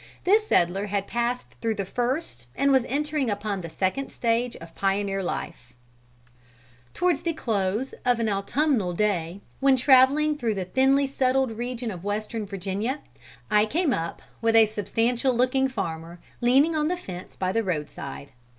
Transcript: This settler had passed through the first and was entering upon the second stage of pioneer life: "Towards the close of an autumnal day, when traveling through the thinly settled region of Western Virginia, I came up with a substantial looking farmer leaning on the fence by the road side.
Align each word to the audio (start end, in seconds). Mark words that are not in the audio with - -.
This 0.23 0.47
settler 0.47 0.87
had 0.87 1.05
passed 1.05 1.49
through 1.61 1.75
the 1.75 1.85
first 1.85 2.47
and 2.55 2.71
was 2.71 2.85
entering 2.87 3.29
upon 3.29 3.61
the 3.61 3.69
second 3.69 4.11
stage 4.11 4.55
of 4.55 4.73
pioneer 4.73 5.21
life: 5.21 5.73
"Towards 6.95 7.21
the 7.21 7.33
close 7.33 7.93
of 8.03 8.19
an 8.19 8.27
autumnal 8.27 8.93
day, 8.93 9.41
when 9.59 9.75
traveling 9.75 10.35
through 10.39 10.55
the 10.55 10.65
thinly 10.65 11.05
settled 11.05 11.51
region 11.51 11.91
of 11.91 12.03
Western 12.03 12.47
Virginia, 12.47 13.01
I 13.51 13.67
came 13.67 13.93
up 13.93 14.23
with 14.41 14.55
a 14.55 14.65
substantial 14.65 15.35
looking 15.35 15.67
farmer 15.67 16.19
leaning 16.41 16.75
on 16.75 16.87
the 16.87 16.97
fence 16.97 17.35
by 17.35 17.51
the 17.51 17.61
road 17.63 17.87
side. 17.87 18.31